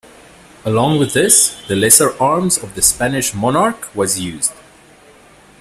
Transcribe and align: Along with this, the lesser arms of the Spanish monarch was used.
Along 0.65 0.97
with 0.97 1.13
this, 1.13 1.61
the 1.67 1.75
lesser 1.75 2.19
arms 2.19 2.57
of 2.57 2.73
the 2.73 2.81
Spanish 2.81 3.35
monarch 3.35 3.87
was 3.93 4.19
used. 4.19 4.51